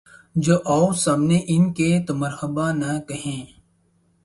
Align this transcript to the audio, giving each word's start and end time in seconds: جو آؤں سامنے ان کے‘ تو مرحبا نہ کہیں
جو 0.35 0.55
آؤں 0.65 0.91
سامنے 1.03 1.37
ان 1.47 1.63
کے‘ 1.73 1.89
تو 2.05 2.11
مرحبا 2.15 2.71
نہ 2.71 2.91
کہیں 3.07 3.41